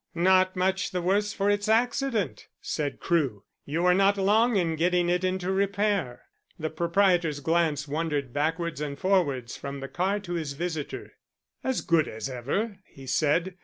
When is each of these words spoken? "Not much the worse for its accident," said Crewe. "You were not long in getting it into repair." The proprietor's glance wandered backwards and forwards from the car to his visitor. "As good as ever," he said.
"Not 0.15 0.55
much 0.55 0.89
the 0.89 0.99
worse 1.03 1.31
for 1.31 1.47
its 1.51 1.69
accident," 1.69 2.47
said 2.59 2.99
Crewe. 2.99 3.43
"You 3.65 3.83
were 3.83 3.93
not 3.93 4.17
long 4.17 4.55
in 4.55 4.75
getting 4.75 5.09
it 5.09 5.23
into 5.23 5.51
repair." 5.51 6.23
The 6.57 6.71
proprietor's 6.71 7.39
glance 7.39 7.87
wandered 7.87 8.33
backwards 8.33 8.81
and 8.81 8.97
forwards 8.97 9.55
from 9.55 9.79
the 9.79 9.87
car 9.87 10.19
to 10.21 10.33
his 10.33 10.53
visitor. 10.53 11.13
"As 11.63 11.81
good 11.81 12.07
as 12.07 12.31
ever," 12.31 12.79
he 12.87 13.05
said. 13.05 13.57